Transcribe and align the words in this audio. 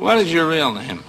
What 0.00 0.16
is 0.18 0.32
your 0.32 0.48
real 0.48 0.72
name? 0.72 1.00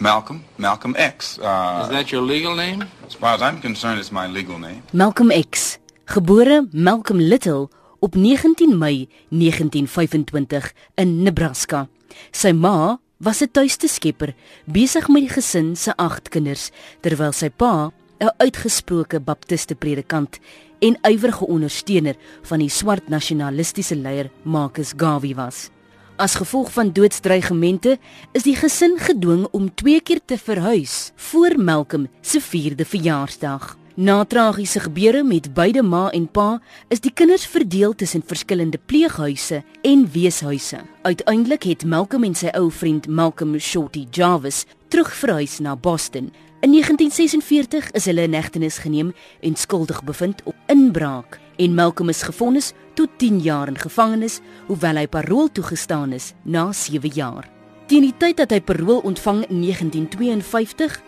Malcolm, 0.00 0.42
Malcolm 0.56 0.96
X. 0.96 1.38
Uh, 1.38 1.82
Is 1.84 1.90
that 1.90 2.10
your 2.10 2.22
legal 2.22 2.56
name? 2.56 2.82
as 3.06 3.14
far 3.14 3.34
as 3.34 3.40
I'm 3.40 3.60
concerned, 3.60 4.00
it's 4.00 4.10
my 4.10 4.26
legal 4.26 4.58
name. 4.58 4.82
Malcolm 4.92 5.30
X, 5.30 5.78
gebore 6.06 6.66
Malcolm 6.72 7.20
Little 7.20 7.70
op 8.00 8.16
19 8.16 8.78
Mei 8.78 9.06
1925 9.28 10.72
in 10.96 11.22
Nebraska. 11.22 11.88
Sy 12.32 12.50
ma 12.52 12.98
was 13.20 13.42
'n 13.42 13.50
tuiste 13.52 13.86
skepper, 13.88 14.34
besig 14.66 15.08
met 15.08 15.22
die 15.22 15.30
gesin 15.30 15.76
se 15.76 15.92
8 15.96 16.28
kinders, 16.28 16.70
terwyl 17.00 17.32
sy 17.32 17.48
pa 17.48 17.92
'n 18.18 18.30
uitgesproke 18.38 19.20
baptiste 19.20 19.74
predikant 19.74 20.40
en 20.80 20.98
ywerige 21.02 21.46
ondersteuner 21.46 22.16
van 22.42 22.58
die 22.58 22.68
swart 22.70 23.08
nasionalistiese 23.08 23.94
leier 23.94 24.30
Marcus 24.42 24.92
Garvey 24.96 25.34
was. 25.34 25.70
As 26.16 26.34
gevolg 26.34 26.72
van 26.72 26.92
doodsdreigemente 26.92 27.98
is 28.32 28.44
die 28.44 28.56
gesin 28.56 28.98
gedwing 29.00 29.46
om 29.50 29.74
twee 29.74 30.00
keer 30.00 30.20
te 30.24 30.36
verhuis 30.38 31.12
voor 31.16 31.56
Malcolm 31.56 32.08
se 32.20 32.40
4de 32.40 32.84
verjaarsdag. 32.86 33.76
Na 33.94 34.24
tragiese 34.24 34.80
gebeure 34.80 35.22
met 35.24 35.54
beide 35.54 35.82
ma 35.82 36.10
en 36.10 36.28
pa 36.30 36.60
is 36.88 37.00
die 37.00 37.12
kinders 37.12 37.46
verdeel 37.46 37.94
tussen 37.94 38.22
verskillende 38.26 38.78
pleeghuise 38.86 39.64
en 39.82 40.08
weeshuise. 40.12 40.80
Uiteindelik 41.02 41.62
het 41.62 41.84
Malcolm 41.84 42.24
en 42.24 42.34
sy 42.34 42.52
ou 42.56 42.70
vriend 42.70 43.08
Malcolm 43.08 43.58
Shorty 43.58 44.06
Jarvis 44.10 44.64
terugverhuis 44.88 45.58
na 45.58 45.76
Boston. 45.76 46.32
In 46.60 46.70
1946 46.70 47.90
is 47.90 48.04
hulle 48.04 48.22
in 48.22 48.34
hegtenis 48.36 48.78
geneem 48.78 49.14
en 49.40 49.56
skuldig 49.56 50.04
bevind 50.04 50.44
op 50.44 50.54
inbraak 50.66 51.41
en 51.56 51.74
Malcolm 51.74 52.08
is 52.08 52.22
gefonnis 52.22 52.72
tot 52.94 53.08
10 53.16 53.40
jaar 53.40 53.68
in 53.68 53.78
gevangenis 53.78 54.40
hoewel 54.66 54.96
hy 54.96 55.06
parol 55.06 55.48
toegestaan 55.52 56.12
is 56.12 56.32
na 56.42 56.72
7 56.72 57.10
jaar. 57.14 57.48
Teen 57.86 58.02
die 58.06 58.14
tyd 58.16 58.36
dat 58.36 58.50
hy 58.50 58.60
parol 58.60 59.02
ontvang 59.04 59.44
in 59.48 59.60
1952 59.60 61.00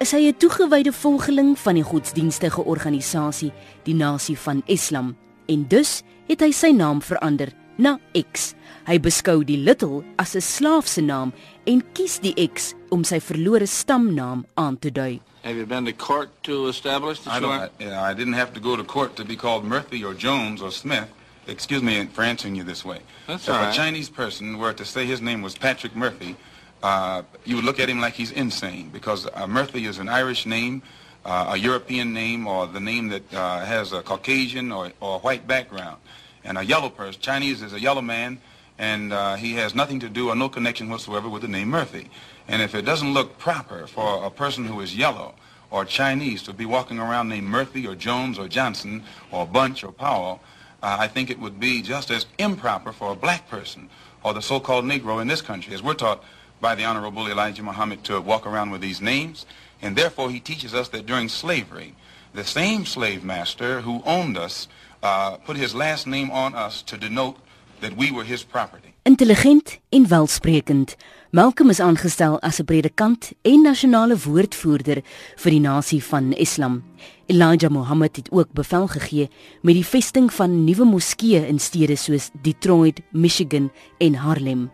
is 0.00 0.12
hy 0.12 0.28
'n 0.28 0.36
toegewyde 0.36 0.92
volgeling 0.92 1.58
van 1.58 1.74
die 1.74 1.84
godsdienstige 1.84 2.64
organisasie 2.64 3.52
die 3.84 3.94
Nasie 3.94 4.38
van 4.38 4.62
Islam 4.66 5.16
en 5.46 5.64
dus 5.68 6.02
het 6.26 6.40
hy 6.40 6.50
sy 6.50 6.70
naam 6.70 7.02
verander 7.02 7.52
na 7.80 7.96
X. 8.14 8.54
Hy 8.86 8.98
beskou 8.98 9.44
die 9.44 9.56
Little 9.56 10.04
as 10.18 10.34
'n 10.36 10.40
slaaf 10.40 10.86
se 10.86 11.02
naam 11.02 11.32
en 11.66 11.82
kies 11.94 12.20
die 12.20 12.34
X 12.36 12.74
om 12.90 13.04
sy 13.04 13.20
verlore 13.20 13.66
stamnaam 13.66 14.44
aan 14.56 14.76
te 14.76 14.90
dui. 14.90 15.20
Have 15.42 15.56
you 15.56 15.66
been 15.66 15.86
to 15.86 15.92
court 15.92 16.28
to 16.44 16.68
establish 16.68 17.20
the 17.20 17.32
I 17.32 17.40
don't. 17.40 17.52
I, 17.52 17.68
yeah, 17.78 18.02
I 18.02 18.12
didn't 18.14 18.34
have 18.34 18.52
to 18.54 18.60
go 18.60 18.76
to 18.76 18.84
court 18.84 19.16
to 19.16 19.24
be 19.24 19.36
called 19.36 19.64
Murphy 19.64 20.04
or 20.04 20.14
Jones 20.14 20.60
or 20.60 20.70
Smith. 20.70 21.08
Excuse 21.46 21.82
me 21.82 22.06
for 22.12 22.22
answering 22.22 22.54
you 22.54 22.64
this 22.64 22.84
way. 22.84 23.00
That's 23.26 23.48
if 23.48 23.54
all 23.54 23.70
a. 23.70 23.72
Chinese 23.72 24.10
person 24.10 24.58
were 24.58 24.74
to 24.74 24.84
say 24.84 25.06
his 25.06 25.20
name 25.20 25.40
was 25.40 25.56
Patrick 25.56 25.96
Murphy, 25.96 26.36
uh, 26.82 27.22
you 27.44 27.56
would 27.56 27.64
look 27.64 27.80
at 27.80 27.88
him 27.88 28.00
like 28.00 28.14
he's 28.14 28.30
insane 28.30 28.90
because 28.90 29.26
uh, 29.26 29.46
Murphy 29.46 29.86
is 29.86 29.98
an 29.98 30.08
Irish 30.08 30.46
name, 30.46 30.82
uh, 31.24 31.50
a 31.50 31.56
European 31.56 32.12
name, 32.12 32.46
or 32.46 32.66
the 32.66 32.80
name 32.80 33.08
that 33.08 33.34
uh, 33.34 33.64
has 33.64 33.92
a 33.92 34.02
Caucasian 34.02 34.72
or, 34.72 34.92
or 35.00 35.18
white 35.20 35.46
background. 35.46 35.98
And 36.44 36.58
a 36.58 36.64
yellow 36.64 36.88
person, 36.88 37.20
Chinese 37.20 37.62
is 37.62 37.72
a 37.72 37.80
yellow 37.80 38.02
man, 38.02 38.40
and 38.78 39.12
uh, 39.12 39.34
he 39.34 39.54
has 39.54 39.74
nothing 39.74 40.00
to 40.00 40.08
do 40.08 40.30
or 40.30 40.36
no 40.36 40.48
connection 40.48 40.88
whatsoever 40.88 41.28
with 41.28 41.42
the 41.42 41.48
name 41.48 41.68
Murphy. 41.68 42.08
And 42.48 42.62
if 42.62 42.74
it 42.74 42.82
doesn't 42.82 43.12
look 43.12 43.38
proper 43.38 43.86
for 43.86 44.24
a 44.24 44.30
person 44.30 44.64
who 44.64 44.80
is 44.80 44.96
yellow 44.96 45.34
or 45.70 45.84
Chinese 45.84 46.42
to 46.44 46.52
be 46.52 46.66
walking 46.66 46.98
around 46.98 47.28
named 47.28 47.46
Murphy 47.46 47.86
or 47.86 47.94
Jones 47.94 48.38
or 48.38 48.48
Johnson 48.48 49.04
or 49.30 49.46
Bunch 49.46 49.84
or 49.84 49.92
Powell, 49.92 50.40
uh, 50.82 50.96
I 50.98 51.08
think 51.08 51.30
it 51.30 51.38
would 51.38 51.60
be 51.60 51.82
just 51.82 52.10
as 52.10 52.26
improper 52.38 52.92
for 52.92 53.12
a 53.12 53.16
black 53.16 53.48
person 53.48 53.90
or 54.24 54.32
the 54.34 54.42
so-called 54.42 54.84
Negro 54.84 55.20
in 55.20 55.28
this 55.28 55.42
country, 55.42 55.74
as 55.74 55.82
we're 55.82 55.94
taught 55.94 56.24
by 56.60 56.74
the 56.74 56.84
Honorable 56.84 57.26
Elijah 57.28 57.62
Muhammad 57.62 58.02
to 58.04 58.20
walk 58.20 58.46
around 58.46 58.70
with 58.70 58.80
these 58.80 59.00
names. 59.00 59.46
And 59.82 59.96
therefore, 59.96 60.30
he 60.30 60.40
teaches 60.40 60.74
us 60.74 60.88
that 60.88 61.06
during 61.06 61.28
slavery, 61.28 61.94
the 62.34 62.44
same 62.44 62.84
slave 62.84 63.24
master 63.24 63.80
who 63.80 64.02
owned 64.04 64.36
us 64.38 64.68
uh, 65.02 65.36
put 65.46 65.56
his 65.56 65.74
last 65.74 66.06
name 66.06 66.30
on 66.30 66.54
us 66.54 66.82
to 66.82 66.96
denote 66.96 67.36
that 67.80 67.96
we 67.96 68.10
were 68.10 68.24
his 68.24 68.44
property. 68.44 68.94
Intelligent 69.02 69.78
en 69.88 70.08
welsprekend. 70.08 70.96
Malcolm 71.30 71.70
is 71.70 71.80
aangestel 71.80 72.40
as 72.40 72.60
'n 72.60 72.64
predikant 72.64 73.32
en 73.42 73.62
nasionale 73.62 74.16
woordvoerder 74.16 75.02
vir 75.36 75.50
die 75.50 75.60
nasie 75.60 76.04
van 76.04 76.32
Islam. 76.32 76.84
Elijah 77.26 77.70
Muhammad 77.70 78.16
het 78.16 78.30
ook 78.30 78.52
bevel 78.52 78.86
gegee 78.86 79.30
met 79.62 79.74
die 79.74 79.86
vesting 79.86 80.32
van 80.32 80.64
nuwe 80.64 80.84
moskeeë 80.84 81.46
in 81.46 81.58
stede 81.58 81.96
soos 81.96 82.30
Detroit, 82.42 83.00
Michigan 83.10 83.70
en 83.98 84.14
Harlem. 84.14 84.70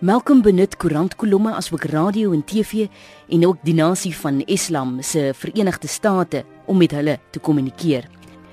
Malcolm 0.00 0.42
benut 0.44 0.74
koerantkolomme 0.76 1.54
asook 1.56 1.86
radio 1.88 2.34
en 2.36 2.42
TV 2.44 2.84
en 3.32 3.46
ook 3.48 3.62
die 3.64 3.74
nasie 3.74 4.10
van 4.12 4.42
Islam 4.44 4.98
se 5.00 5.30
Verenigde 5.32 5.88
State 5.88 6.42
om 6.66 6.76
met 6.76 6.92
hulle 6.92 7.14
te 7.32 7.40
kommunikeer. 7.40 8.04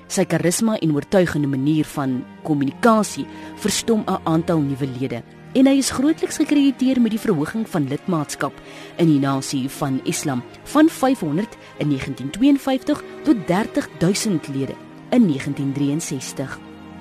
Sy 0.08 0.24
karisma 0.24 0.78
en 0.80 0.94
oortuigende 0.96 1.50
manier 1.52 1.84
van 1.84 2.22
kommunikasie 2.48 3.26
verstom 3.60 4.04
'n 4.06 4.20
aantal 4.24 4.58
nuwe 4.58 4.88
lede 4.98 5.22
en 5.52 5.66
hy 5.66 5.76
is 5.76 5.90
grootliks 5.90 6.36
gekrediteer 6.36 7.00
met 7.00 7.10
die 7.10 7.20
verhoging 7.20 7.68
van 7.68 7.88
lidmaatskap 7.88 8.52
in 8.96 9.06
die 9.06 9.20
nasie 9.20 9.68
van 9.68 10.00
Islam 10.04 10.42
van 10.64 10.88
500 10.88 11.56
in 11.78 11.88
1952 11.88 13.02
tot 13.22 13.46
30000 13.46 14.48
lede 14.48 14.74
in 15.10 15.26
1963. 15.28 16.58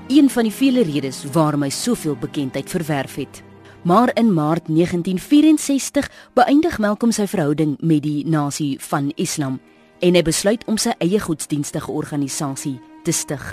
Een 0.07 0.29
van 0.29 0.43
die 0.43 0.51
vele 0.51 0.83
redes 0.83 1.23
waarom 1.31 1.61
hy 1.61 1.69
soveel 1.69 2.15
bekendheid 2.15 2.69
verwerf 2.69 3.15
het. 3.15 3.52
Maar 3.83 4.11
in 4.13 4.33
Maart 4.33 4.67
1964 4.67 6.11
beëindig 6.33 6.77
Malcolm 6.79 7.11
sy 7.11 7.25
verhouding 7.27 7.75
met 7.81 8.03
die 8.05 8.23
nasie 8.27 8.77
van 8.79 9.11
Islam 9.15 9.59
en 9.99 10.15
hy 10.15 10.21
besluit 10.23 10.63
om 10.71 10.77
sy 10.79 10.93
eie 11.03 11.19
godsdienstige 11.19 11.91
organisasie 11.91 12.77
te 13.03 13.11
stig. 13.11 13.43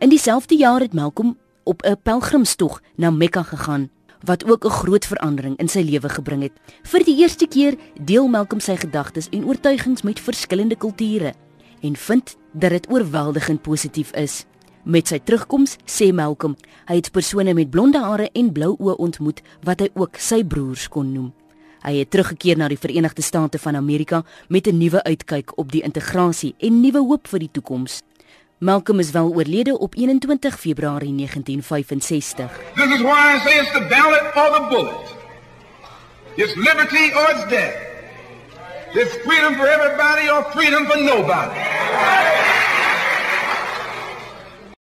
In 0.00 0.08
dieselfde 0.08 0.56
jaar 0.56 0.80
het 0.80 0.96
Malcolm 0.96 1.36
op 1.64 1.82
'n 1.84 2.00
pelgrimstog 2.02 2.80
na 2.96 3.10
Mekka 3.10 3.42
gegaan 3.42 3.90
wat 4.24 4.50
ook 4.50 4.64
'n 4.64 4.78
groot 4.80 5.04
verandering 5.06 5.56
in 5.56 5.68
sy 5.68 5.80
lewe 5.80 6.08
gebring 6.08 6.42
het. 6.42 6.52
Vir 6.82 7.04
die 7.04 7.16
eerste 7.16 7.46
keer 7.46 7.76
deel 8.04 8.28
Malcolm 8.28 8.60
sy 8.60 8.76
gedagtes 8.76 9.28
en 9.28 9.44
oortuigings 9.44 10.02
met 10.02 10.20
verskillende 10.20 10.76
kulture 10.76 11.34
en 11.80 11.96
vind 11.96 12.36
dat 12.52 12.70
dit 12.70 12.90
oorweldigend 12.90 13.62
positief 13.62 14.12
is. 14.12 14.44
Met 14.88 15.10
sy 15.10 15.18
terugkoms 15.20 15.74
sê 15.84 16.06
Malcolm, 16.16 16.54
hy 16.88 16.94
het 16.96 17.10
persone 17.12 17.52
met 17.52 17.68
blonde 17.68 18.00
hare 18.00 18.30
en 18.32 18.46
blou 18.56 18.70
oë 18.80 18.94
ontmoet 19.04 19.42
wat 19.68 19.82
hy 19.84 19.88
ook 19.92 20.16
sy 20.16 20.38
broers 20.48 20.86
kon 20.88 21.10
noem. 21.12 21.26
Hy 21.84 21.92
het 21.98 22.08
teruggekeer 22.14 22.56
na 22.56 22.70
die 22.72 22.78
Verenigde 22.80 23.20
State 23.22 23.60
van 23.60 23.76
Amerika 23.76 24.22
met 24.48 24.66
'n 24.66 24.78
nuwe 24.78 25.02
uitkyk 25.04 25.52
op 25.58 25.72
die 25.72 25.82
integrasie 25.82 26.54
en 26.58 26.80
nuwe 26.80 27.04
hoop 27.04 27.28
vir 27.28 27.38
die 27.38 27.50
toekoms. 27.52 28.00
Malcolm 28.58 28.98
is 28.98 29.10
wel 29.10 29.28
oorlede 29.28 29.78
op 29.78 29.94
21 29.94 30.58
Februarie 30.60 31.12
1965. 31.12 32.50
This 32.74 32.90
is 32.96 33.02
why 33.02 33.36
I 33.36 33.38
say 33.44 33.60
it's 33.60 33.72
the 33.72 33.86
ballot 33.90 34.24
or 34.36 34.48
the 34.56 34.66
bullet. 34.70 35.14
It's 36.36 36.56
liberty 36.56 37.12
or 37.12 37.30
it's 37.30 37.46
death. 37.50 37.76
It's 38.94 39.14
freedom 39.24 39.54
for 39.54 39.66
everybody 39.66 40.30
or 40.30 40.42
freedom 40.52 40.86
for 40.86 40.96
nobody. 40.96 42.47